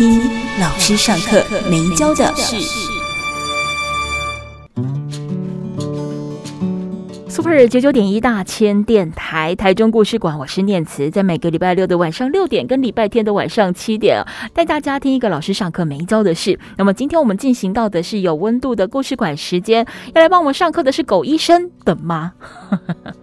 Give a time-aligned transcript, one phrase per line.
[0.00, 0.18] 听
[0.58, 2.56] 老师上课没教的事。
[7.28, 14.24] Super 九九点一大千电台台中故事馆，我是念慈，在每个礼拜六的晚上六点跟礼拜天的晚上七点，
[14.54, 16.58] 带大家听一个老师上课没教的事。
[16.78, 22.32] 那么今天我们进行到的是有温度的故事馆时间，要来帮我们上课的是狗医生的妈。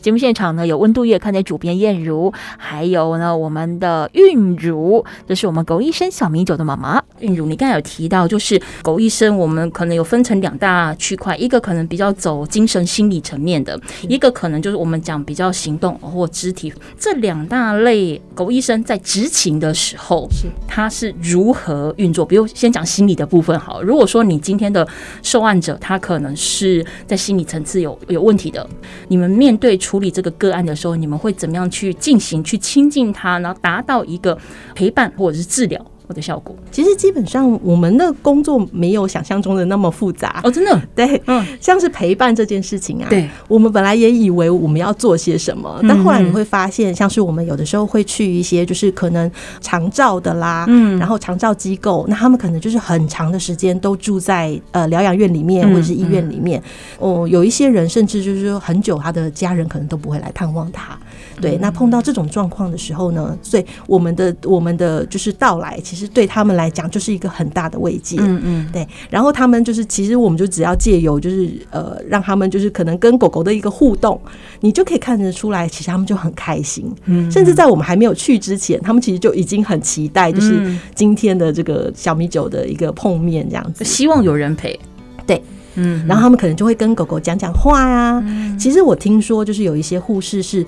[0.00, 7.02] 节目现场呢，有温度月刊的主编燕如，还有呢我们的韵如，这是我们狗医生小米酒的妈妈。
[7.20, 16.72] 韵如，你刚才有提到，就是狗医生，我们可能有分成两大区块，一个可能比较走精神心理层面的，一个可能就是我们讲比较行动或肢体。
[16.98, 22.24] 这两大类狗医生在执勤的时候，是他是如何运作？
[22.24, 24.86] 比如先讲心理的部分好，如果说你今天的
[25.22, 28.66] 受案者他可能是在心理层次有有问题的，
[29.08, 29.49] 你们面。
[29.50, 34.38] 面对处理这个个案的时候，你们会怎么样去进行，去亲近他，然后达到一个
[34.76, 35.84] 陪伴或者是治疗？
[36.12, 40.40] 的效果，其实基本上我们的工作没有想象中的那么复杂。
[40.44, 40.80] 哦，真的？
[40.94, 49.30] 对，嗯，像是陪伴这件事情啊，对，我们本来也以为我们要做些什么，但后来你会发现，像是我们有的时候会去一些就是可能
[49.60, 56.62] 长照的啦，嗯，然后长照机构，那他们可能就是很长的时间都住在呃疗养院里面或者是医院里面，
[56.98, 60.98] 哦，有一些人甚至就是说很久他的家人可能都不会来探望他，
[61.40, 65.99] 对，那碰到这种状况的时候呢，所以我们的我们的就是到来其实。
[66.00, 68.16] 其实对他们来讲，就是一个很大的慰藉。
[68.20, 68.88] 嗯嗯，对。
[69.10, 74.18] 然后他们就是，其实我们就只要借由，就是呃，让他们就是可能跟狗狗的一个互动，
[74.60, 76.90] 你就可以看得出来，其实他们就很开心。
[77.04, 83.84] 嗯，甚至在我们还没有去之前，他们其实就已经很期待，就是今天的这个小米酒的一个碰面，这样子。
[83.84, 84.80] 希望有人陪。
[85.26, 85.42] 对，
[85.74, 86.02] 嗯。
[86.06, 88.24] 然后他们可能就会跟狗狗讲讲话呀。
[88.58, 90.64] 其实我听说，就是有一些护士是。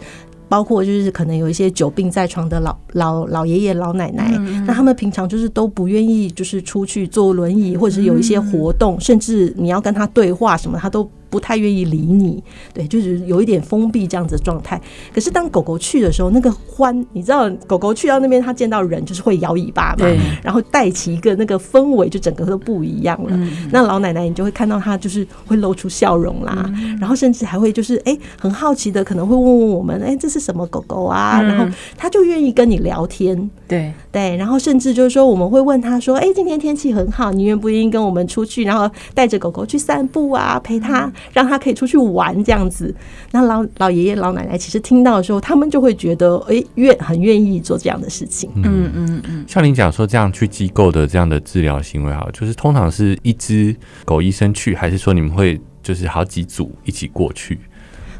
[0.48, 4.36] 包括就是可能有一些久病在床的老老老爷爷老奶奶，
[4.66, 11.10] 那他们平常就是都不愿意就是出去坐轮椅，或者是有一些活动，甚至你要跟他对话什么，他都。
[11.32, 12.44] 不太愿意理你，
[12.74, 14.78] 对，就是有一点封闭这样子的状态。
[15.14, 20.06] 可是当狗狗去的时候，那个欢，你知道，狗狗去到那边，它见到人就是会摇尾巴嘛，
[20.42, 23.30] 然后带起一个那个氛围，就整个都不一样了。
[23.32, 31.40] 嗯、那老奶奶，你就会看到她就是会露出笑容啦，嗯、然后甚至还会就是哎、欸，很好奇的可能会问问我们，哎、欸，这是什么狗狗啊？
[31.40, 31.66] 嗯、然后
[31.96, 41.10] 它就愿意跟你聊天，对对，然后甚至就是说我们会问他说，哎、欸，今天天气很好，你愿不愿意跟我们出去，然后带着狗狗去散步啊，陪他。
[41.32, 42.94] 让他可以出去玩这样子，
[43.30, 48.50] 那老老爷爷老奶奶其实听到的时候，他们就会觉得，哎、欸，愿很愿意做这样的事情。
[48.56, 49.44] 嗯嗯嗯。
[49.48, 53.74] 像您讲说这样去机构的这样的治疗行为，哈，就是通常是一只
[54.04, 57.58] 狗医生去，还是说你们会就是好几组一起过去？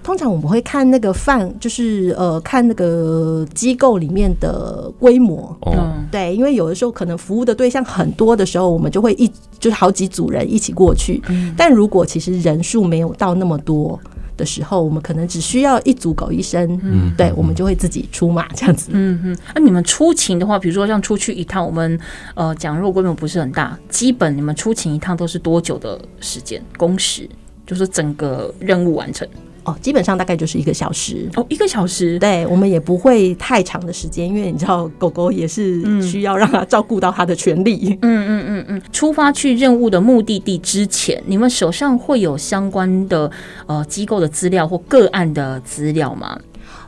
[0.03, 5.57] 通常我们会看那个范，就是呃，看那个机构里面的规模。
[5.67, 11.23] 嗯，对，因为有的时候可能服务的对象很多的时候，我们就会一就是好几组人一起过去。
[11.29, 13.99] 嗯，但如果其实人数没有到那么多
[14.37, 16.81] 的时候，我们可能只需要一组狗医生。
[16.83, 18.91] 嗯，对，我们就会自己出马这样子。
[18.93, 19.37] 嗯嗯。
[19.55, 21.99] 那你们出勤的话，比如说像出去一趟，我们
[22.35, 27.29] 呃讲如果规模不是很大，基本你们出勤一趟都是多久的时间工时？
[27.65, 29.27] 就是整个任务完成。
[29.65, 32.19] 哦，基本上大概就是一个小时哦，一个小时。
[32.19, 37.97] 对，我们也不会太长的时间，因为你知道，狗狗也是需要让它照顾到它的权利。
[38.03, 38.83] 嗯嗯嗯嗯。
[38.93, 43.31] 出发去任务的目的地之前，你们手上会有相关的
[43.67, 46.39] 呃机构的资料或个案的资料吗？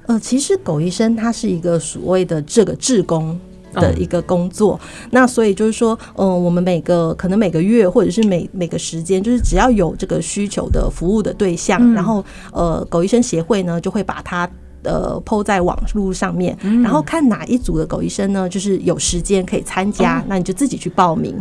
[0.07, 3.39] 呃，其实狗医生他是一个所谓的这个志工。
[3.75, 4.81] 的一个工作，哦、
[5.11, 14.49] 那所以就是说，嗯、呃，我们每个可能每个月或者是每每个时间，就是只要有这个需求的服务的对象，嗯、然后呃，狗医生协会呢就会把它。
[14.85, 21.35] 呃，PO 在网络上面，然后看哪一组的狗医生呢，就是有时间可以参加，那你就自己去报名。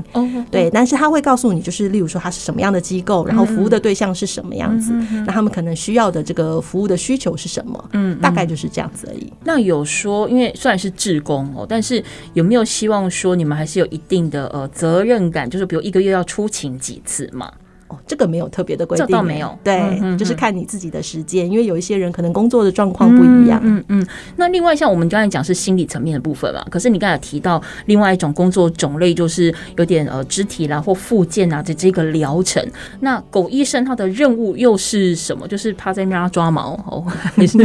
[0.49, 4.93] 对，但是他会告诉你，就是例如说他是什么样的机构，然后服务的对象是什么样子，
[5.25, 7.89] 那他们可能需要的这个服务的需求是什么？
[7.93, 9.31] 嗯，大概就是这样子而已。
[9.43, 12.03] 那有说，因为虽然是志工哦，但是
[12.33, 17.51] 有没有希望说你们还是有一定的呃责任感，就是比如一个月要出勤几次嘛？
[17.93, 23.59] 哦，这个没有特别的规定，这倒没有，对，就是看你自己的时间，因为有一些人可能工作的状况不一样。
[23.63, 24.07] 嗯嗯，嗯。
[24.37, 32.65] 那另外像我们刚才讲是心理层面的部分嘛，可是你刚才提到另外一种工作种类，就是有点呃肢体啦或附件啊的这个疗程。
[33.01, 35.47] 那狗医生他的任务又是什么？
[35.47, 37.57] 就是趴在那边抓毛哦， 还是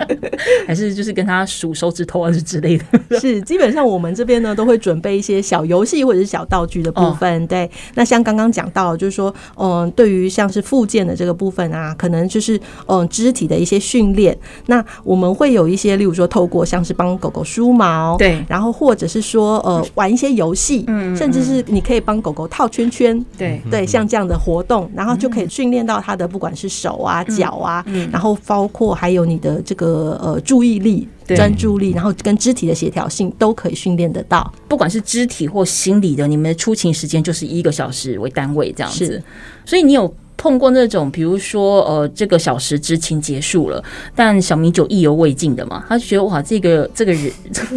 [0.66, 2.84] 还是就是跟他数手指头啊之类的？
[3.20, 7.42] 是，基本上我们这边呢都会准备一些小游戏或者是小道具的部分。
[7.42, 14.36] 哦、对，那像刚刚讲到，就是说，嗯，对于像是复健的这个部分啊，可能就是嗯肢体的一些训练。
[14.66, 31.08] 那我们会有一些，例如说，透过像是帮狗狗梳毛，对，然后或者是说呃玩一些游戏，嗯，甚至是你可以帮狗狗套圈圈，对对，像这样的活动，然后就可以训练到它的不管是手啊、脚啊，然后包括还有你的这个呃注意力。
[31.36, 34.52] 专注力，然后跟肢体的协调性都可以训练得到。
[34.68, 39.22] 不管是肢体或心理的，你们的出勤时间就是一个小时为单位这样子。
[39.64, 43.82] 所以你有碰过那种，比如说呃，这个小时执勤结束了，
[44.14, 45.84] 但小米酒意犹未尽的嘛？
[45.88, 47.30] 他就觉得哇，这个这个人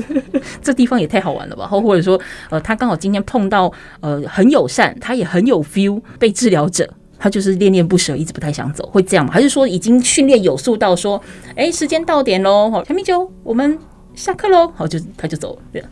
[0.62, 1.66] 这地方也太好玩了吧？
[1.68, 2.20] 或或者说
[2.50, 6.88] 呃，他刚好今天碰到呃很友善，他也很有 feel，被治疗者。
[7.22, 9.32] 他就是恋恋不舍，一直不太想走，会这样吗？
[9.32, 11.22] 还是说已经训练有素到说，
[11.56, 13.78] 哎、时间到点喽，好，小米酒，我们。
[14.14, 15.62] 下课喽，好，就他就走了。
[15.72, 15.84] 对，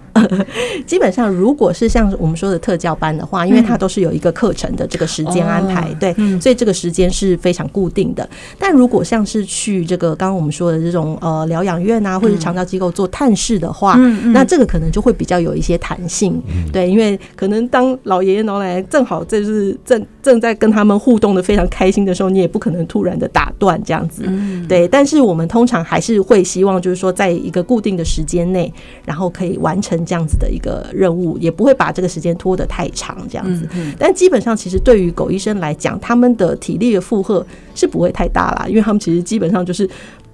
[0.86, 8.30] 基本上如果是像我们说的特教班的话，因为它都是有一个课程的这个时间安排，对，所以这个时间是非常固定的。
[8.60, 13.95] 但如果像是去这个刚刚我们说的这种呃疗养院啊，或者是长照机构做探视的话，
[14.33, 16.42] 那这个可能就会比较有一些弹性，
[16.74, 24.24] 对，因为可能当老爷爷老奶奶正好这是正正在跟他们互动的非常开心的时候，你也不可能突然的打断这样子，
[24.68, 24.86] 对。
[24.89, 28.04] 但是我们通常还是会希望就是说，在一个固定的。
[28.09, 28.73] 时间内，
[29.06, 33.69] 然后可以完成这样子的一个任务，也不会把这个时间拖得太长，这样子。
[34.00, 37.45] 但基本上，其实对于狗医生来讲，他们的体力的负荷
[37.75, 39.88] 是不会太大啦，因为他们其实基本上就是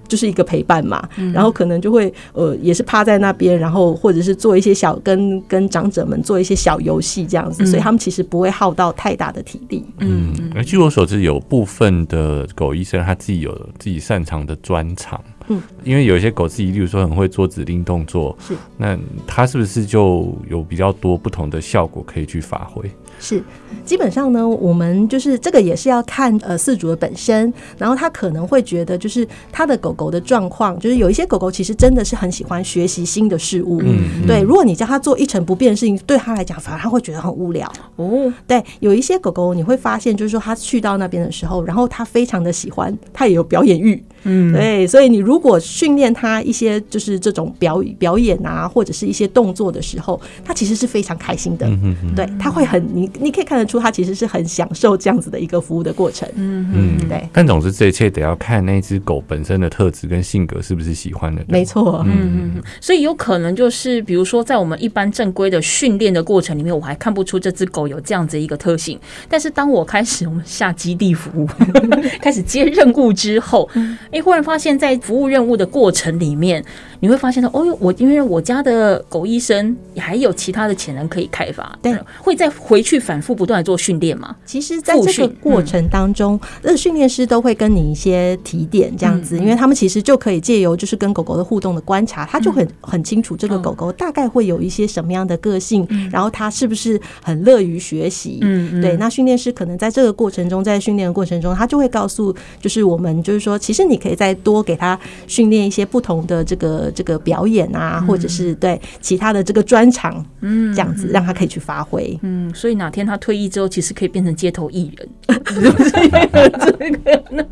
[0.08, 9.84] 就是一个陪伴嘛，然后可能就会呃，也是趴在那边，然后或者是做一些小跟跟长者们做一些小游戏这样子，所以他们其实不会耗到太大的体力。
[9.98, 15.20] 嗯，而据我所知，有部分的狗医生他自己有自己擅长的专长。
[15.48, 22.90] 嗯，因为有些狗自己，例如说很会做指令动作，是那它是不是就有比较多不同的效果可以去发挥？
[23.18, 23.42] 是，
[23.84, 38.32] 基本上呢，我们就是这个也是要看呃饲主的本身，然后他可能会觉得就是他的狗狗的状况，就是有一些狗狗其实真的是很喜欢学习新的事物，嗯，对，如果你叫他做一成不变的事情，对他来讲反而他会觉得很无聊哦。
[38.46, 44.02] 对，有一些狗狗你会发现，就是说他去到那边的时候，然后他非常的喜欢，他也有表演欲。
[44.28, 51.66] 嗯，对，所以你如果训练他一些就是这种表表演啊，或者是一些动作的时候，他其实是非常开心的。
[51.68, 56.28] 嗯嗯，对，他会很你你可以看得出，他其实是很享受这样子的一个服务的过程。
[56.34, 57.28] 嗯嗯，对。
[57.32, 61.42] 但总之，这一切得要看那只狗本身的特质跟性格是不是喜欢的。
[61.48, 62.02] 没错。
[62.06, 68.98] 嗯嗯，所以有可能就是，比如说在我们一般正规的训练的过程里面，我还看不出这只狗有这样子一个特性。
[69.28, 71.48] 但是当我开始我们下基地服务，
[72.20, 73.68] 开始接任务之后。
[74.12, 76.64] 你忽然发现，在服务任务的过程里面，
[77.00, 84.34] 你会发现到，哦，我因为我家的狗医生还有其他的潜能可以开发，对，会再回去反复不断的做训练嘛？
[84.46, 98.96] 其实，在这个过程当中，那训练师都会跟你一些提点，这样子，因为他们其实就可以借由就是跟狗狗的互动的观察，他就很很清楚这个狗狗大概会有一些什么样的个性，然后他是不是很乐于学习，嗯，对。
[98.98, 103.96] 那训练师可能在这个过程中，在训练的过程中，他就会告诉，就是我们就是说，其实你。
[103.96, 115.08] 可以再多给他训练一些不同的这个这个表演啊，或者是对其他的这个专长，嗯，这样子让他可以去发挥，嗯，所以哪天他退役之后，其实可以变成街头艺人，
[115.46, 117.46] 是不是这个？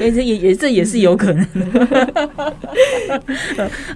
[0.00, 1.46] 哎，这也也这也是有可能。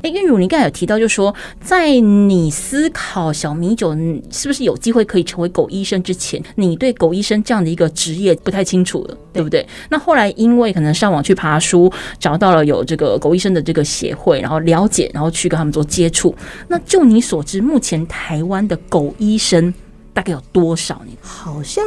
[0.02, 3.94] 哎，韵如，你刚才有提到，就是说在你思考小米酒
[4.30, 9.66] 是不是有机会可以成为狗医生之前，你对狗医生这样的一个职业不太清楚了，对不对？
[9.90, 16.34] 那后来因为可能上网去爬书，找到了有这个狗医生的这个协会，然后了解，然后去跟他们做接触。
[16.68, 19.72] 那就你所知，目前台湾的狗医生
[20.12, 21.12] 大概有多少呢？
[21.22, 21.84] 好像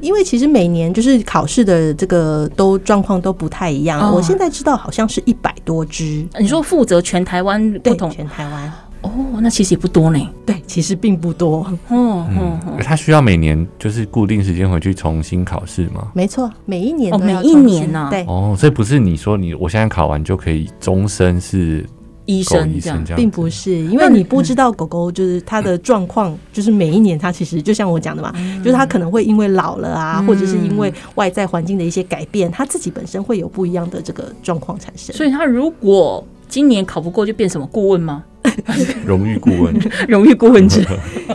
[0.00, 4.00] 因为其实每年就是考试的这个都状况都不太一样。
[4.00, 6.26] 哦、我现在知道好像是一百多只。
[6.38, 8.72] 你说负责全台湾不同全台湾。
[9.02, 10.28] 哦，那其实也不多呢。
[10.44, 11.66] 对，其实并不多。
[11.88, 16.08] 嗯，嗯，他需要每年就是固定时间回去重新考试吗？
[16.14, 18.08] 没错，每一年哦，每一年呢。
[18.10, 21.86] 对，哦，所以不是你说你我现在考完就可以终身是
[22.26, 35.14] 医生这样，并不是，因为你不知道狗狗就是它的状况，就是每一年它其实就像我讲的嘛，就是它可能会因为老了啊，或者是因为外在环境的一些改变，它自己本身会有不一样的这个状况产生。
[35.16, 38.24] 所以它如果今年考不过，就变什么顾问吗？
[39.04, 39.72] 荣誉顾问，
[40.08, 40.84] 荣誉顾问制，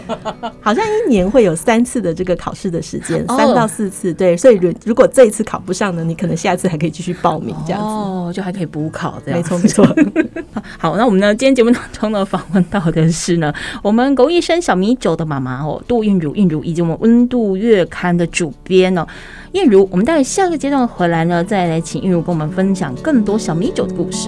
[0.59, 4.13] 好像一年会有三次的这个考试的时间，三到四次。
[4.13, 9.39] 对，所以如如果这一次考不上呢，你可能下次还可以继续报名，这样子哦，就还可以补考这样。
[9.39, 9.85] 没错，没错。
[10.77, 19.07] 好，那我们呢，今天节目当中呢，访问到的是呢，我们狗医生小米酒的妈妈哦，杜韵如，韵如，以及我们温度月刊的主编哦，
[19.53, 19.87] 燕如。
[19.89, 24.27] 我们待会下个阶段回来呢，再来请韵如跟我们分享更多小米酒的故事。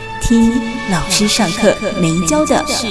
[0.31, 0.49] 听
[0.89, 2.87] 老师上课没教的事。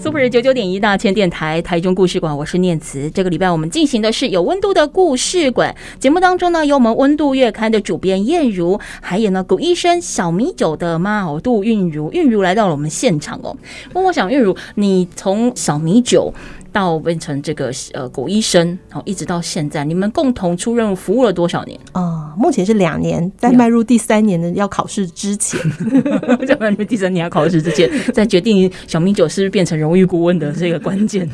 [0.00, 3.10] Super 九九点一大千电台台中故事馆，我是念慈。
[3.10, 13.56] 这个礼拜我们进行的是有温度的故事馆节目当中呢，有我们温度月刊的主编燕如，还有呢古医生小米酒的妈哦杜韵如，韵如来到了我们现场哦。
[13.92, 16.32] 那我想韵如，你从小米酒。
[16.78, 21.76] 到变成这个呃狗医生，然后一直到现在，你们共同出任务服务了多少年？
[21.90, 25.60] 啊、呃，目前是两年，在迈入第三年的要考试之前，
[26.46, 31.28] 在迈入第三年要考试之前，在决定小米酒是不是变成荣誉顾问的这个关键。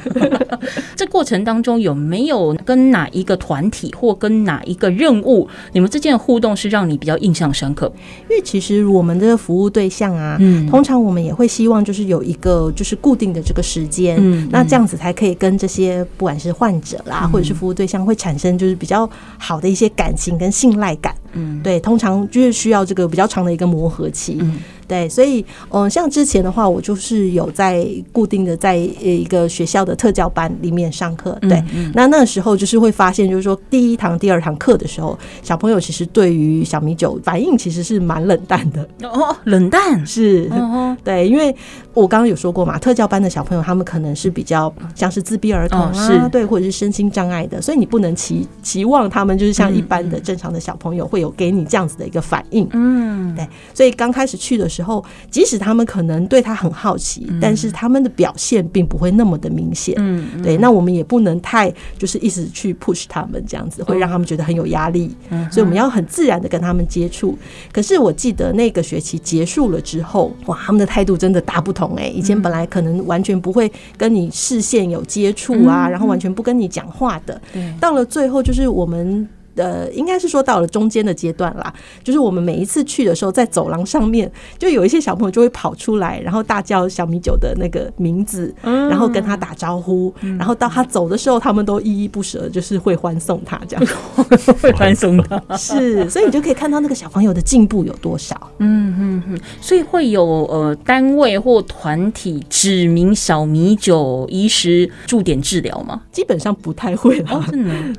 [0.96, 7.92] 这过程当中有没有跟哪一个团体或跟哪一个任务，你们之间的互动是让你比较印象深刻？
[8.30, 15.33] 因为其实我们的服务对象啊，嗯，通常我们也会希望就是有一个就是固定的这个时间，嗯，那这样子才可以。
[15.34, 21.14] 跟这些不管是患者啦，或者是服务对象，会产生就是比较好的一些感情跟信赖感。
[21.32, 24.38] 嗯，对，通常就是需要这个比较长的一个磨合期。
[24.40, 24.58] 嗯。
[24.86, 31.36] 对，所以嗯，像之前的话，我就是有在固定的在一个学校的特教班里面上课。
[31.42, 38.86] 对，嗯嗯、那那时候就是会发现，就是说第一堂、第二堂课的时候，小朋友其实对于小米酒反应其实是蛮冷淡的。
[39.08, 41.54] 哦，冷淡 是，哦、 对，因为
[41.92, 52.68] 我刚刚有说过嘛，特教班的小朋友他们可能是比较像是自闭儿童啊，哦、是对，或者是身心障碍的，所以你不能期期望他们就是像一般的正常的小朋友会有给你这样子的一个反应。
[52.72, 55.04] 嗯，对，所以刚开始去的时候。
[55.30, 59.94] 即使他们可能对他很好奇，嗯、但是他们的表现并不会那么的明显。
[59.98, 65.14] 嗯，嗯对，那我们也不能太就是一直去 push 他们，这样子会让他们觉得很有压力。
[65.30, 67.36] 嗯，所以我们要很自然的跟他们接触。
[67.72, 72.10] 可是我记得那个学期结束了之后，哇，他们的态度真的大不同哎、欸！
[72.10, 79.28] 以前本来可能完全不会跟你视线有接触啊，嗯、然后完全不跟你讲话的，对，到了最后就是我们。
[79.56, 93.86] 呃，应该是说到了中间的阶段啦，就是我们每一次去的时候，在走廊上面，就有一些小朋友就会跑出来，然后大叫小米酒的那个名字，然后跟他打招呼，然后到他走的时候，他们都依依不舍，就是会欢送他这样，
[94.60, 98.34] 会欢送他，是，所以你就可以看到那个小朋友的进步有多少。
[98.58, 106.02] 嗯嗯嗯，所以会有呃单位或团体指名小米酒医师驻点治疗吗？
[106.10, 107.44] 基本上不太会了，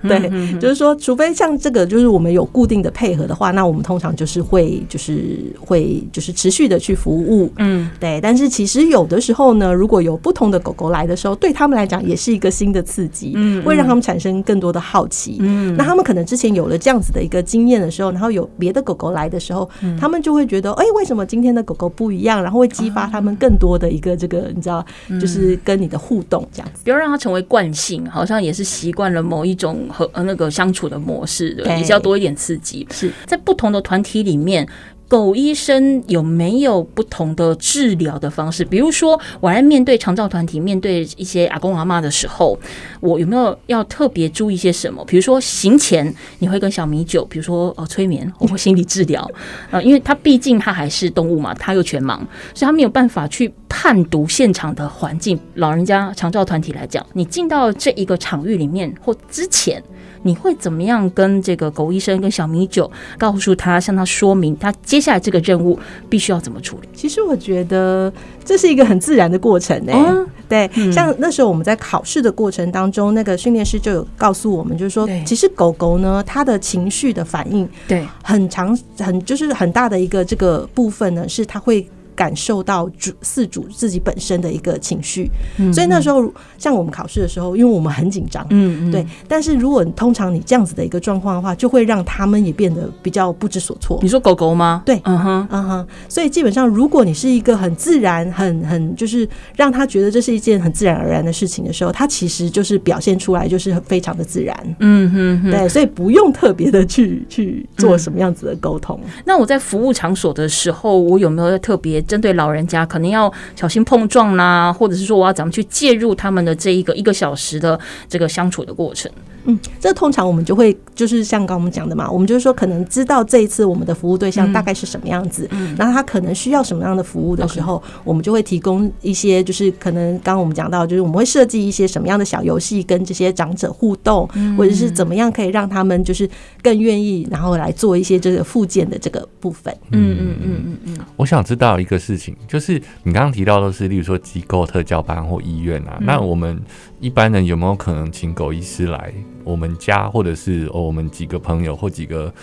[0.04, 1.45] 对，就是说，除非像。
[1.46, 8.20] 像这个就是我们有固定的配合的话，那我们通常就是会就是会就是持续的去服务，嗯，对。
[8.20, 15.76] 但是其实有的时候呢，如果有不同的狗狗来的时候，对他们来讲也是一个新的刺激，嗯，会让他们产生更多的好奇，嗯。
[15.78, 22.42] 那他们可能之前有了这样子的一个经验的时候，然后有别的狗狗来的时候，他们就会觉得，哎，为什么今天的狗狗不一样？
[22.42, 24.84] 然后会激发他们更多的一个这个你知道，
[25.22, 31.35] 就是跟你的互动这样子，不要让它成为惯性，好像也是习惯了某一种和那个相处的模式。
[31.36, 32.88] 是的，也是要多一点刺激。
[32.92, 34.68] 是在不同的团体里面，
[35.08, 38.66] 狗医生有没有不同的治疗的方式？
[38.66, 42.58] 比如说，我来面对长照团体，面对一些阿公阿妈的时候，
[43.02, 45.06] 我有没有要特别注意些什么？
[45.06, 49.30] 比如说，行前你会跟小米酒，比如说呃催眠 或心理治疗，
[49.70, 52.18] 呃，因为他毕竟他还是动物嘛，他又全盲，
[52.56, 55.40] 所以他没有办法去判读现场的环境。
[55.56, 59.82] 老人家长照团体来讲，你进到这一个场域里面或之前。
[60.26, 65.80] 你会怎么样跟这个狗医生跟小米酒告诉他，向他说明他接下来这个任务
[66.10, 66.90] 必须要怎么处理？
[66.96, 68.12] 其实我觉得
[68.44, 70.26] 这是一个很自然的过程呢、欸。
[70.48, 81.88] 对，像那时候我们在考试的过程当中，那个训练师就有告诉我们，就是说，其实狗狗呢，它的情绪的反应，对，很长，很就是很大的一个这个部分呢，是它会。
[82.16, 85.30] 感受到主四主自己本身的一个情绪，
[85.74, 89.06] 所以那时候像我们考试的时候，因为我们很紧张，嗯嗯，对。
[89.28, 94.00] 但是如果通常你这样子的一个状况的话，就会让他们也变得比较不知所措。
[94.02, 94.82] 你说狗狗吗？
[94.86, 95.88] 对，嗯哼，嗯哼。
[96.08, 104.76] 所以基本上，如果你是一个很自然、很很就是让他觉得这是一件很自然而然的事情的时候，他其实就是表现出来就是非常的自然。
[104.80, 105.68] 嗯哼，哼，对。
[105.68, 108.98] 所以不用特别的去去做什么样子的沟通。
[109.04, 109.10] 嗯。
[109.26, 112.05] 那我在服务场所的时候，我有没有特别？
[112.08, 119.12] 针对老人家，可能要小心碰撞啦，或者是说我要怎么去介入他们的这一个一个小时的这个相处的过程。
[119.46, 136.30] 嗯，这通常我们就会就是像刚刚我们讲的嘛，我们就是说可能知道这一次我们的服务对象大概是什么样子，嗯，然后他可能需要什么样的服务的时候，我们就会提供一些就是可能刚刚我们讲到，就是我们会设计一些什么样的小游戏跟这些长者互动，或者是怎么样可以让他们就是
[136.62, 139.76] 更愿意然后来做一些这个附件的这个部分。
[139.92, 140.98] 嗯嗯嗯嗯嗯。
[141.16, 146.60] 我想知道一个事情，就是你刚刚提到的是，例如说机构特教班或医院啊，那我们
[147.06, 149.14] 一般人有没有可能请狗医师来？
[149.44, 152.34] 我们家或者是我们几个朋友或几个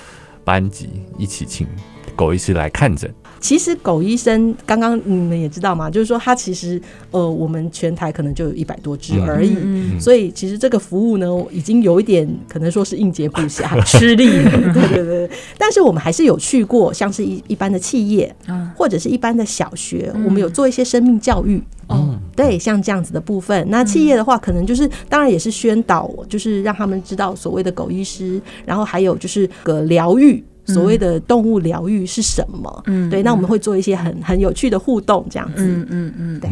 [0.44, 0.88] 班级
[1.18, 1.66] 一起请
[2.14, 3.12] 狗医师来看诊。
[3.40, 14.28] 其实狗医生刚刚你们也知道嘛，就是说他其实呃，我们全台可能就有一百多只而已，嗯，所以其实这个服务呢，已经有一点可能说是应接不暇，吃力。
[14.72, 15.30] 对对对。
[15.58, 18.32] 但是我们还是有去过，像是一一般的企业，
[18.76, 21.60] 或者是一般的小学，我们有做一些生命教育。
[21.88, 23.66] 哦，对，像这样子的部分。
[23.68, 30.42] 那企业的话，可能就是当然也是宣导，就是让他们知道所谓的狗医师，然后还有就是个疗愈。
[30.64, 32.84] 所谓的动物疗愈是什么？
[32.86, 35.64] 嗯，对，那我们会做一些很很有趣的互动，这样子。
[35.66, 36.48] 嗯嗯嗯，对。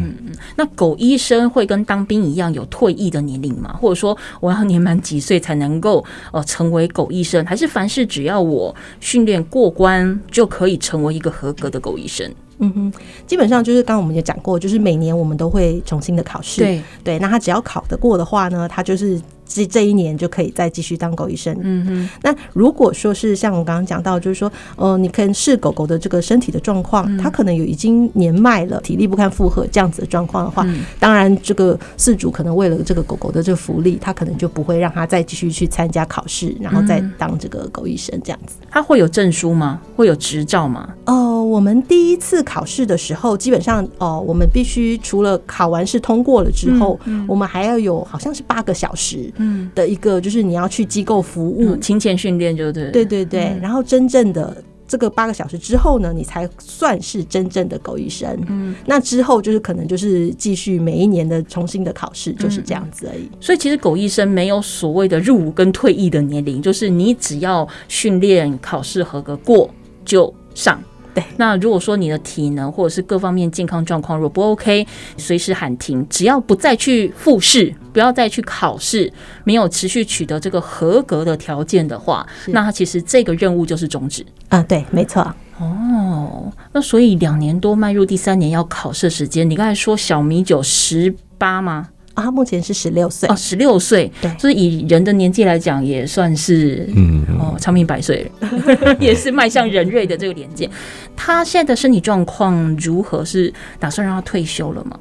[0.57, 3.73] 那狗医生会跟当兵一样有退役的年龄吗？
[3.79, 7.45] 或者说我要年满几岁才能够呃成为狗医生？
[7.45, 12.29] 还是凡事只要我训练过关就可以成为一个合格的狗医生？
[12.61, 12.93] 嗯哼，
[13.27, 16.61] 基本上就是刚刚我们也讲过，就是每年我们都会重新的考试。
[16.61, 19.21] 对对，那他只要考得过的话呢，他就是。
[19.53, 21.53] 这这一年就可以再继续当狗医生。
[21.61, 22.09] 嗯哼。
[22.23, 30.65] 那如果说是像我刚刚讲到，就是说，呃，你可以视狗狗的这个身体的状况，它可能有已经年迈了，体力不堪负荷这样子的状况的话，
[31.01, 38.55] 当然这个饲主可能为了这个狗狗的这个福利，他可能就不会让它再继续去参加考试，然后再当这个狗医生这样子。
[38.69, 39.81] 他会有证书吗？
[39.97, 40.93] 会有执照吗？
[41.07, 49.31] 哦，我们第一次考试的时候，基本上哦，我们必须除了考完试通过了之后，我们还要有好像是八个小时。
[49.37, 53.57] 嗯，的一个就是你要去机构服务，勤前训练就对，对对对。
[53.61, 58.37] 然后真正的这个八个小时之后呢，你才算是真正的狗医生。
[58.49, 63.29] 嗯，那之后就是可能就是继续每一年的重新的考试，就是这样子而已。
[63.39, 69.69] 所以其实狗医生没有所谓的入伍跟退役的年龄，就是你只要训练考试合格过
[70.03, 70.77] 就上。
[71.13, 79.11] 对，那如果说你的体能或者是各方面健康状况若不 OK，随时喊停，只要不再去复试，不要再去考试，
[79.43, 84.25] 没有持续取得这个合格的条件的话，那他其实这个任务就是终止。
[84.49, 85.21] 啊，对，没错。
[85.59, 91.89] 哦，那所以两年多迈入第三年要考试时间，你刚才说小米九十八吗？
[92.13, 98.29] 啊，他目前是十六岁哦，十六岁，对，所以以人的年纪来讲，也算是嗯哦，长命百岁，
[98.99, 100.69] 也是迈向人瑞的这个年纪。
[101.15, 103.23] 他现在的身体状况如何？
[103.23, 104.99] 是打算让他退休了吗？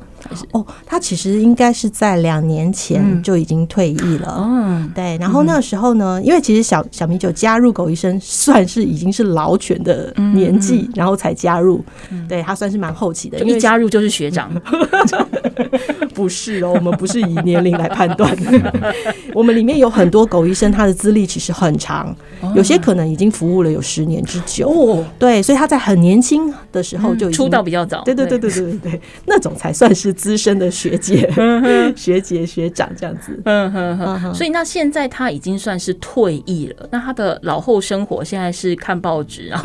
[0.52, 4.36] 哦，他其实应该是在两年前就已经退役了。
[4.38, 5.16] 嗯，对。
[5.18, 11.84] 然后那个时候呢，因为其实小小米酒加入狗医生算是已经是老犬的年纪，然后才加入。
[12.28, 14.50] 对，他算是蛮后期的，一加入就是学长。
[16.14, 18.74] 不是哦，我们不是以年龄来判断的。
[19.34, 22.14] 我们里面有很多狗医生，他的资历其实很长，
[22.54, 24.68] 有些可能已经服务了有十年之久。
[24.68, 28.02] 哦，对，所以他在很年轻的时候就已经出道比较早。
[28.04, 30.14] 对对对对对对对，那种才算是。
[30.20, 31.26] 资深的学姐、
[31.96, 36.86] 学姐、学长这样子，嗯哼哼，所以那现在他已经算是退役了。
[36.90, 39.64] 那他的老后生活现在是看报纸啊，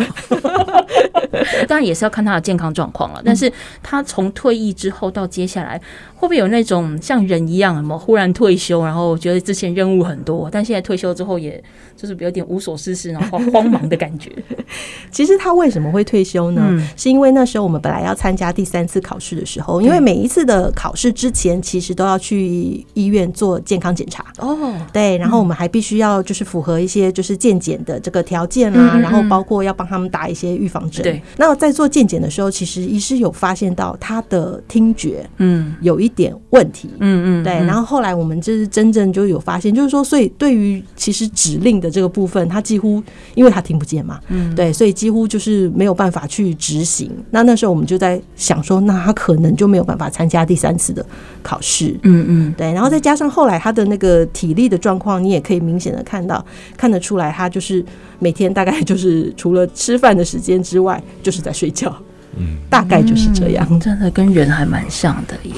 [1.67, 3.21] 当然也是要看他的健康状况了。
[3.23, 5.77] 但是他从退役之后到接下来，
[6.15, 11.61] 会不会有那种像人一样，什么忽然退休，然后觉得之前任务很多，但现在退休之后，也
[11.95, 14.31] 就是有点无所事事，然后慌忙的感觉。
[15.11, 16.63] 其实他为什么会退休呢？
[16.67, 24.73] 嗯、是因为那时候我们本来要参加第三次考试的时候，因为每一次的考试之前，其实都要去医院做健康检查哦。
[24.91, 31.14] 对，然后我们还必须要就是符合一些就是健检的这个条件啦，嗯、然后包括要帮他们打一些预防针。
[31.37, 37.53] 那在做健检的时候，其实医师有发现到他的听觉，嗯，有一点问题，嗯嗯，对。
[37.65, 43.01] 然后后来我们就是真正就有发现，就是说，所以对于其实指令的这个部分，他几乎
[43.33, 47.11] 因为他听不见嘛，嗯，对，所以几乎就是没有办法去执行。
[47.31, 51.05] 那那时候我们就在想说，那他可能就没有办法参加第三次的
[51.41, 52.71] 考试，嗯嗯，对。
[52.73, 56.43] 然后再加上后来他的那个体力的状况，你也可以明显的看到，
[56.77, 57.83] 看得出来他就是
[58.19, 61.95] 每天大概就是除了吃饭的时间之外，就是在睡觉。
[62.37, 65.53] 嗯，大概就是这样，嗯、真的跟人还蛮像的耶。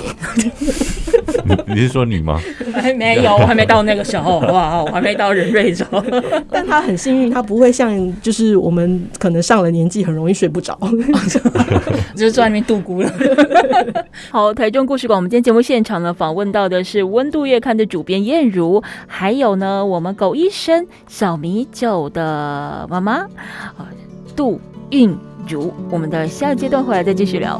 [1.45, 2.39] 你 你是说你吗？
[2.73, 5.85] 还没有，我还没到那个时候， 哇，我还没到人瑞州。
[6.49, 10.77] 但他很幸运，他不会像就是我们可能上了年纪很容易睡不着，
[12.15, 13.11] 就是坐在那边度孤了。
[14.29, 23.13] 好，台中故事馆，我们今天节目现场呢访问到的是《温度月刊》的主编燕如，还有呢我们狗医生小米酒的妈妈
[23.77, 23.87] 啊
[24.35, 24.59] 杜
[24.91, 25.15] 韵
[25.47, 27.59] 如，我们的下一阶段回来再继续聊。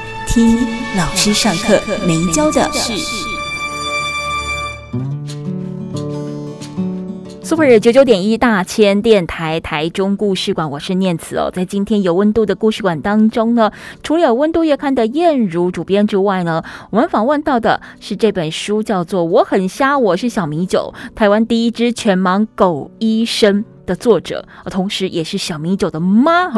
[0.33, 0.57] 听
[0.97, 2.93] 老师上课没教的事。
[7.43, 11.51] Super 九九点一大千电台台中故事馆，我是念慈哦。
[11.53, 23.65] 在今天有温度的故事馆当中呢，除了有温度月刊的燕如主编之外呢，我们访问到的是这本书叫做《我很瞎，我是小米酒》，台湾第一只全盲狗医生。
[23.85, 26.51] 的作者，同时也是小米酒的妈，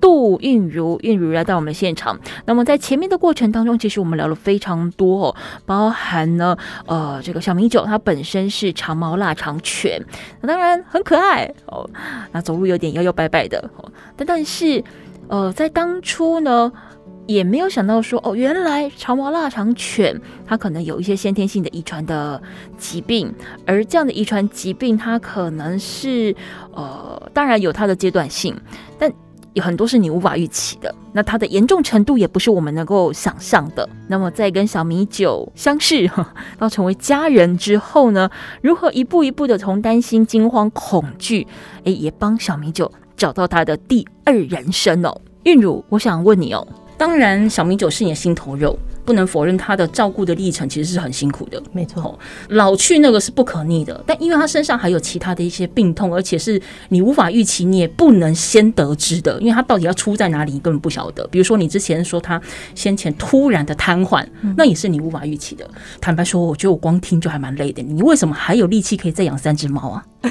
[0.00, 2.18] 杜韵如，韵如来到我们现场。
[2.44, 10.02] 那么在前面的过程当中，其实我们聊了非常多哦，包含呢，呃，这个小米酒它本身是长毛腊肠犬，
[10.40, 11.88] 那当然很可爱哦，
[12.32, 14.82] 那走路有点摇摇摆摆的哦，但但是，
[15.28, 16.72] 呃，在当初呢。
[17.26, 22.40] 也没有想到说哦，原来长毛腊肠犬它可能有一些先天性的遗传的
[22.78, 23.32] 疾病，
[23.66, 26.34] 而这样的遗传疾病它可能是
[26.72, 28.56] 呃，当然有它的阶段性，
[28.98, 29.12] 但
[29.54, 30.94] 有很多是你无法预期的。
[31.12, 33.88] 那它的严重程度也不是我们能够想象的。
[34.06, 36.08] 那么在跟小米酒相识，
[36.58, 41.46] 到成为家人之后呢，如何一步一步的从担心、惊慌、恐惧，
[41.84, 45.20] 诶，也帮小米酒找到它的第二人生哦。
[45.44, 46.66] 韵如，我想问你哦。
[46.98, 51.62] 当然，小米酒是你的心头肉，不能否认他的照顾的历程其实是很辛苦的。
[51.72, 61.26] 没错，老去那个是不可逆的，但因为他身上还有其他的一些病痛，而且是你无法预期，你也不能先得知的，因为他到底要出在哪里，你根本不晓得。
[61.28, 62.40] 比如说你之前说他
[62.74, 65.68] 先前突然的瘫痪，那也是你无法预期的。
[66.00, 67.82] 坦白说，我觉得我光听就还蛮累的。
[67.82, 70.06] 你为什么还有力气可以再养三只猫啊？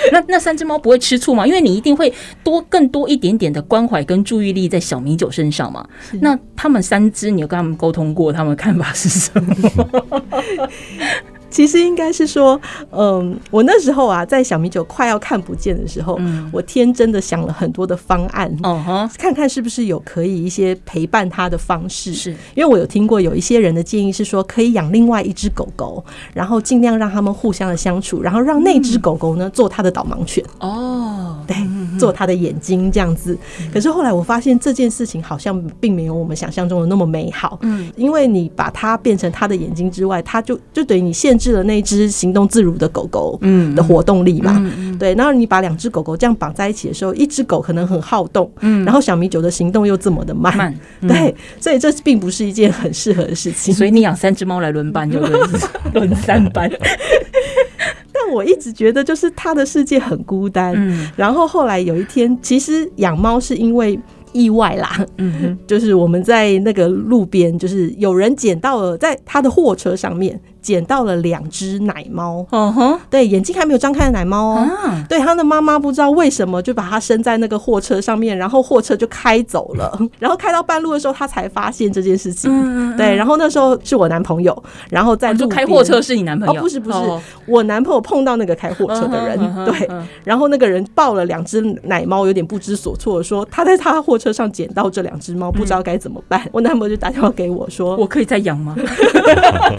[0.12, 1.46] 那那三只猫不会吃醋吗？
[1.46, 5.86] 因为你一定会多更多一点点的关怀跟注意力在小米酒身上嘛。
[6.20, 9.54] 那他们三只，你有跟他们沟通过，他们的看法是什么？
[11.50, 12.58] 其实应该是说，
[12.90, 22.14] 嗯，我那时候啊，在小米酒快要看不见的时候，嗯，我天真的想了很多的方案，哦哈，看看是不是有可以一些陪伴他的方式。
[22.14, 30.44] 是，因为我有听过有一些人的建议是说，可以养另外一只狗狗，然后尽量让他们互相的相处，然后让那只狗狗呢做他的导盲犬。
[30.60, 31.56] 哦，对，
[31.98, 33.36] 做他的眼睛这样子。
[33.72, 37.58] 可是后来我发现这件事情好像并没有我们想象中的那么美好。
[37.62, 45.14] 嗯，因为你把它变成他的眼睛之外，它就就等于你现制了那只行动自如的狗狗，嗯，的活动力嘛，嗯、对。
[45.14, 53.72] 然后你把两只狗狗这样绑在一起的时候，一只狗可能很好动，嗯，然后小米酒的行动又这么的慢，对，所以这并不是一件很适合的事情。
[53.72, 55.18] 所以你养三只猫来轮班，就
[55.94, 56.70] 轮三班。
[58.12, 60.74] 但我一直觉得，就是他的世界很孤单。
[60.76, 63.98] 嗯，然后后来有一天，其实养猫是因为。
[64.32, 70.40] 意外啦，嗯， 就是我们在那个路边，就是有人捡到了，在他的货车上面。
[70.60, 74.68] 捡到了两只奶猫，嗯哼，对，眼睛还没有张开的奶猫哦，
[75.08, 86.60] 对，他的妈妈不知道为什么就把它生在那个货车上面，然后货车就开走了， 然后开到半路的时候，他才发现这件事情，对，然后那时候是我男朋友，然后在路边，开货车是你男朋友？
[86.60, 86.98] 不是不是，
[87.46, 89.88] 我男朋友碰到那个开货车的人，对，
[90.24, 96.42] 然后那个人抱了两只奶猫，有点不知所措，说他在他货车上捡到这两只猫，不知道该怎么办。
[96.52, 98.74] 我男朋友就打电话给我说，我可以再养吗？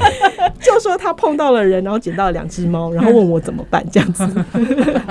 [0.60, 4.28] 就说他碰到了人，然后捡到了两只猫，然后问我怎么办这样子，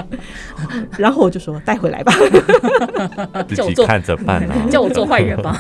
[0.99, 2.13] 然后我就说带回来吧，
[3.55, 5.59] 叫我看着办啊， 叫我做坏人吧。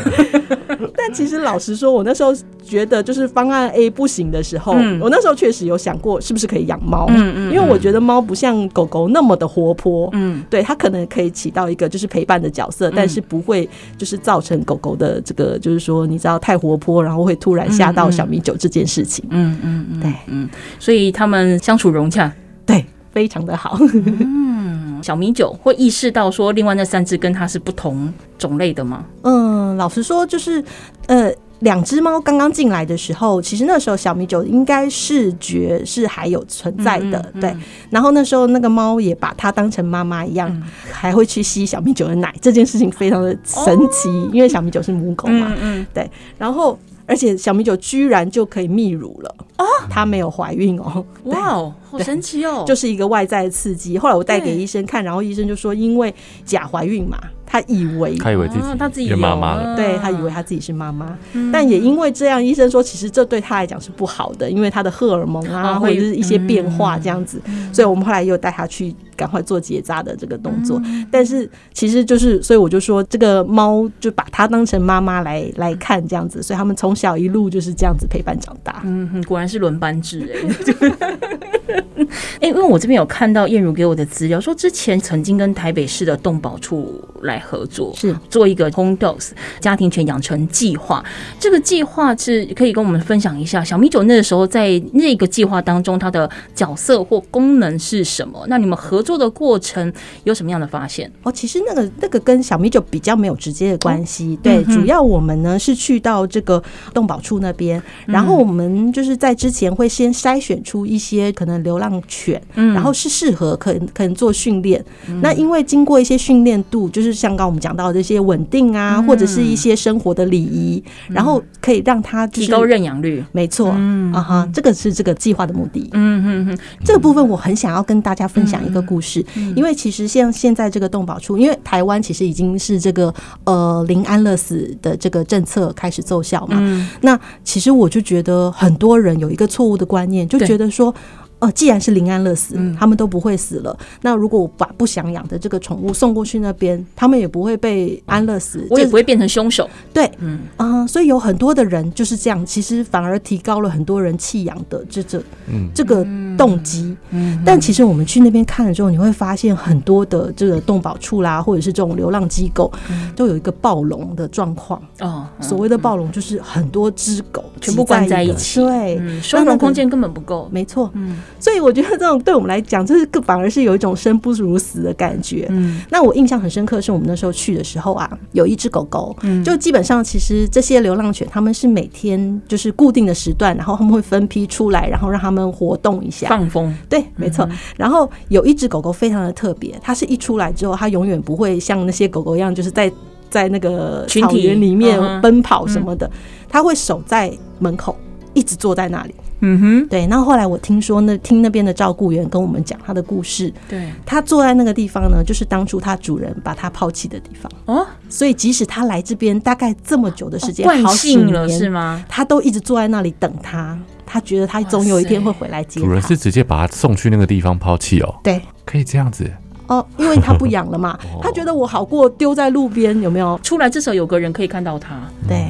[0.96, 20.48] 但其实老实说，我那时候觉得就是方案 A 不行的时候，嗯、我那时候确实有想过是不是可以养猫，嗯嗯，因为我觉得猫不像狗狗那么的活泼，嗯，对，它可能可以起到一个就是陪伴的角色，嗯、但是不会就是造成狗狗的这个就是说你知道太活泼，然后会突然吓到小米酒这件事情，嗯嗯嗯，对，嗯，
[20.78, 22.32] 所以他们相处融洽，
[22.64, 23.76] 对，非常的好，
[24.20, 29.04] 嗯，小米酒会意识到说另外那三只跟它是不同种类的吗？
[29.22, 30.64] 嗯，老实说就是
[31.06, 31.32] 呃。
[31.60, 37.56] 两只猫刚刚进来的时候，其实那时候小米酒应该视觉是还有存在的，嗯嗯、对。
[37.90, 46.10] 然后那时候那个猫也把它当成妈妈一样，嗯、还会去吸小米酒的奶，这件事情非常的神奇，哦、因为小米酒是母狗嘛，嗯嗯、对。
[46.38, 46.78] 然后
[47.10, 49.34] 而且小米酒居然就可以泌乳了。
[49.56, 53.98] 啊，她没有怀孕哦，哇哦，好神奇哦，就是一个外在的刺激。
[53.98, 57.18] 后来我带给医生看，然后医生就说因为假怀孕嘛。
[57.52, 61.18] 他以为他以为自己他自己是妈妈了，对，他以为他自己是妈妈，
[61.52, 70.80] 但也因为这样，医生说其实这对他来讲是不好的，因为他的荷尔蒙啊或者是一些变化这样子，所以我们后来又带他去赶快做结扎的这个动作。
[71.10, 78.80] 但是其实就是，所以我就说这个猫就把它当成妈妈来来看这样子，所以他们从小一路就是这样子陪伴长大。
[78.84, 81.59] 嗯，果然是轮班制哎。
[82.40, 89.30] 哎，因为我这边有看到燕如给我的资料，说之前曾经跟台北市的动保处来合作，是做一个 Home Dogs
[89.60, 91.04] 家庭犬养成计划。
[91.38, 98.44] 这个计划是可以跟我们分享一下，小米酒那个时候在那个计划当中，它的角色或功能是什么？
[98.48, 99.92] 那你们合作的过程
[100.24, 101.10] 有什么样的发现？
[101.22, 104.38] 哦，其实那个那个跟小米酒比较没有直接的关系。
[104.42, 106.62] 对，嗯、主要我们呢是去到这个
[106.94, 114.84] 动保处那边，然后我们就是在之前会先筛选出一些可能流浪犬，嗯，然后是适合可能可能做训练。
[115.08, 123.24] 嗯、那因为经过一些训练度，就是像刚我们讲到的这些稳定啊，嗯、或者是一些生活的礼仪，嗯、然后可以让它提高认养率。
[123.32, 124.12] 没错，嗯。
[124.12, 125.88] 啊哈，这个是这个计划的目的。
[125.92, 136.56] 嗯嗯嗯，这个部分我很想要跟大家分享一个故事，嗯、因为其实像现在这个动保处，因为台湾其实已经是这个呃零安乐死的这个政策开始奏效嘛。
[136.58, 140.92] 嗯、那其实我就觉得很多人有一个错误的观念，就觉得说。
[141.40, 143.76] 哦，既然是临安乐死，嗯、他们都不会死了。
[144.02, 149.68] 那如果我把不想养的这个宠物送过去那边，他们也不会被安乐死，我也不会变成凶手。
[149.92, 156.04] 对，嗯啊、呃，所以有很多的人就是这样，其实反而提高了很多人弃养的这这、嗯、这个
[156.36, 156.94] 动机。
[157.08, 162.70] 嗯，但其实我们去那边看了之后，你会发现很多的这个动保处啦，或者是这种流浪机构，
[163.16, 164.80] 都有一个暴龙的状况。
[165.00, 170.46] 哦，所谓的暴龙就是很多只狗全部关在一起，对，收容空间根本不够。
[170.52, 171.16] 没错，嗯。
[171.38, 175.46] 所以我觉得这种对我们来讲，就是更反而是有一种生不如死的感觉。
[175.50, 186.74] 嗯，那我印象很深刻，是我们那时候去的时候啊，有一只狗狗，嗯，就基本上其实这些流浪犬，他们是每天就是固定的时段，然后他们会分批出来，然后让他们活动一下，放风。
[186.88, 187.48] 对，没错。
[187.76, 192.90] 然后有一只狗狗非常的特别，它是一出来之后，它永远不会像那些狗狗一样，就是在
[193.28, 196.10] 在那个草原里面奔跑什么的，
[196.48, 197.96] 它会守在门口，
[198.34, 199.14] 一直坐在那里。
[199.40, 200.06] 嗯哼，对。
[200.06, 203.52] 那后来我听说那听那边的照顾员跟我们讲他的故事。
[203.68, 207.50] 对，他坐在那个地方呢，就是当初他主人把他抛弃的地方。
[207.66, 212.04] 哦，所以即使他来这边大概这么久的时间，惯性了是吗？
[212.08, 213.78] 他都一直坐在那里等他。
[214.12, 215.80] 他觉得他总有一天会回来接。
[215.80, 218.14] 主人是直接把他送去那个地方抛弃哦。
[218.24, 219.30] 对，可以这样子。
[219.68, 223.38] 哦，因为他不养了嘛， 他觉得我好过丢在路边，有没有？
[223.40, 224.96] 出来至少有个人可以看到他。
[225.28, 225.46] 对。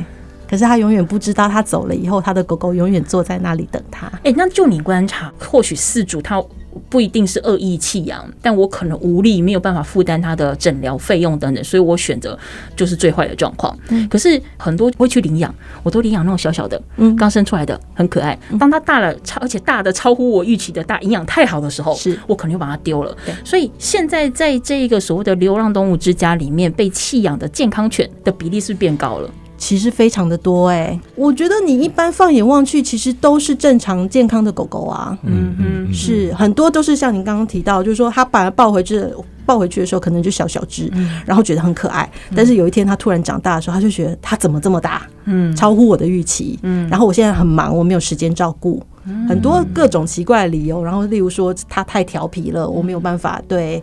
[0.50, 4.10] 可是他永远不知道，他走了以后，他的狗狗永远坐在那里等他。
[4.24, 6.42] 哎，那就你观察，或许饲主他
[6.88, 12.36] 不一定是恶意弃养，但我可能无力，没有办法负担他的诊疗费用等等，所以我选择
[12.74, 13.76] 就是最坏的状况。
[13.90, 18.36] 嗯，可是很多会去领养，我都领养那种小小的，嗯，刚生出来的，很可爱。
[18.58, 23.16] 当它大了，超而且大的超乎我预期的大，营养太好的时候，是我可能就把它丢了。
[23.44, 29.30] 所以现在在这一个所谓的流浪动物之家里面，被弃养的健康犬的比例是不是变高了？
[29.60, 35.16] 其实非常的多哎、欸，我觉得你一般放眼望去，其实都是正常健康的狗狗啊。
[35.22, 39.04] 嗯嗯，是很多都是像您刚刚提到，就是说他把它抱回去，
[39.44, 40.90] 抱回去的时候可能就小小只，
[41.26, 42.10] 然后觉得很可爱。
[42.34, 45.06] 但是有一天他突然长大的时候，他就觉得他怎么这么大？
[45.26, 46.58] 嗯，超乎我的预期。
[46.62, 48.82] 嗯，然后我现在很忙，我没有时间照顾，
[49.28, 50.82] 很多各种奇怪的理由。
[50.82, 53.82] 然后例如说他太调皮了，我没有办法对。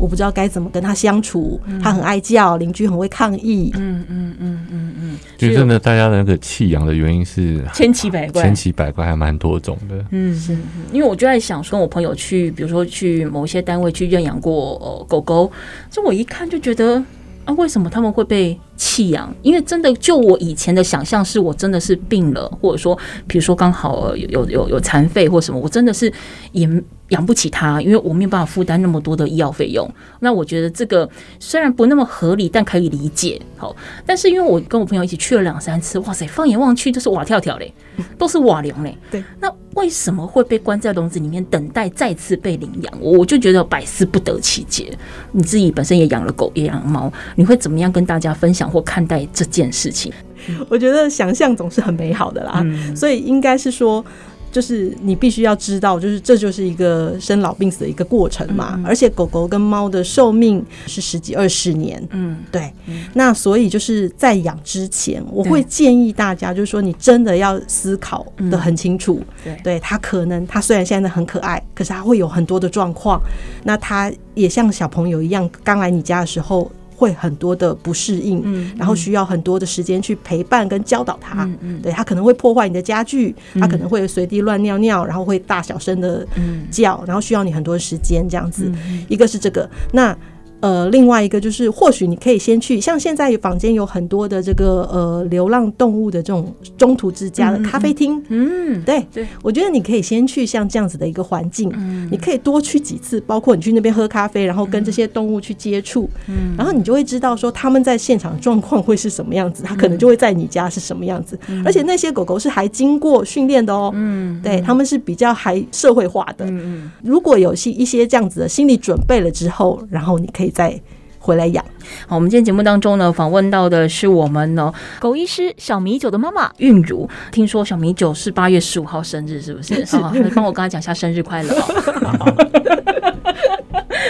[0.00, 3.72] 我不知道该怎么跟他相处，他很爱叫，邻居很会抗议。
[3.74, 10.04] 嗯嗯嗯嗯嗯，就真的大家的那个弃养的原因是千奇百怪，千奇百怪还蛮多种的。
[10.12, 10.56] 嗯，是
[10.92, 15.50] 因为我就在想说，我朋友去，比如说去某一些单位去认养过呃狗狗，
[15.90, 17.02] 就我一看就觉得。
[17.48, 19.34] 那，为什么他们会被弃养？
[19.42, 26.12] 因为真的，就我以前的想象，是我真的是病了，或者说，比如说刚好有有有残废或什么，我真的是
[26.52, 26.68] 也。
[27.08, 29.88] 养不起他，因为我没有办法负担那么多的医药费用。
[30.20, 31.08] 那我觉得这个
[31.40, 33.40] 虽然不那么合理，但可以理解。
[33.56, 37.72] 好，但是因为我跟我朋友一起去了两三次，哇塞，放眼望去都是瓦跳跳嘞，
[38.18, 38.96] 都是瓦梁嘞。
[39.10, 42.92] 对，那为什么会被关在笼子里面等待再次被领养？
[43.00, 44.92] 我我就觉得百思不得其解。
[45.32, 50.12] 你自己本身也养了狗，也养了猫，你会怎么样跟大家分享或看待这件事情？
[50.68, 54.04] 我觉得想象总是很美好的啦，嗯、所以应该是说。
[54.50, 58.74] 就是你必须要知道，就是这就是一个生老病死的一个过程嘛。
[58.76, 62.72] 嗯、而且狗狗跟猫的寿命是十几二十年，嗯，对。
[62.86, 69.20] 嗯、那所以就是在养之前，我会建议大家，就是说你真的要思考的很清楚。
[69.44, 73.20] 嗯、对，对，它可能它虽然现在很可爱，可是它会有很多的状况。
[73.64, 76.70] 那它也像小朋友一样，刚来你家的时候。
[76.98, 81.48] 会很多的不适应，嗯，然后需要很多的时间去陪伴跟教导他，
[81.80, 86.26] 对，他可能会破坏你的家具，他可能会随地乱尿尿，然后会大小声的
[86.72, 88.68] 叫，然后需要你很多时间这样子，
[89.08, 90.16] 一个是这个，那。
[90.60, 120.47] 呃，另外一个就是，或许你可以先去，像现在坊间有很多的这个呃流浪动物的这种中途之家的咖啡厅，嗯，对对，我觉得你可以先去像这样子的一个环境，嗯，你可以多去几次，包括你去那边喝咖啡，然后跟这些动物去接触，嗯，然后你就会知道说他们在现场状况会是什么样子，它可能就会在你家是什么样子，而且那些狗狗是还经过训练的哦，嗯，对，他们是比较还社会化的，嗯嗯，如果有些一些这样子的心理准备了之后，然后你可以。
[120.50, 120.80] 再
[121.18, 121.64] 回来养。
[122.06, 127.08] 好，我们今天节目当中呢，访问到的是我们呢狗医师小米酒的妈妈韵如。
[127.32, 129.84] 听说小米酒是八月十五号生日，是不是？
[129.84, 131.52] 是 啊，帮我跟他讲一下生日快乐。
[131.54, 133.17] 哦，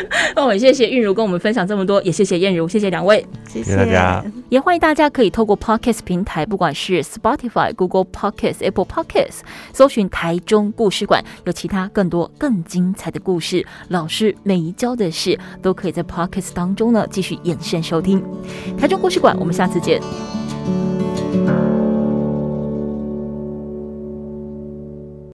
[0.58, 4.24] 谢谢韵如跟我们分享这么多，也谢谢燕如，谢谢两位，谢谢大家。
[4.48, 9.40] 也欢迎大家可以透过 Podcast 平台，不管是 Spotify、Google Podcast、Apple Podcast，
[9.72, 18.22] 搜寻台中故事馆，有其他更多更精彩的故事，老师每一教的事，都可以在 Podcast 当中呢继续延伸收听。
[18.78, 20.00] 台中故事馆，我们下次见。